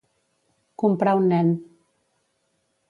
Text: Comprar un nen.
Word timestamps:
Comprar 0.83 1.15
un 1.21 1.29
nen. 1.35 1.55